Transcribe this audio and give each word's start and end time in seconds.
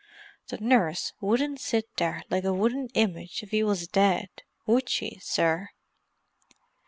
The 0.47 0.57
nurse 0.57 1.13
wouldn't 1.21 1.59
sit 1.59 1.97
there 1.97 2.23
like 2.31 2.43
a 2.43 2.51
wooden 2.55 2.87
image 2.95 3.43
if 3.43 3.53
'e 3.53 3.61
was 3.61 3.87
dead, 3.87 4.29
would 4.65 4.89
she, 4.89 5.19
sir?" 5.21 5.69